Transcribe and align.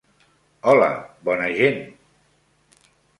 Hola, 0.71 0.87
bona 1.29 1.49
gent. 1.59 1.77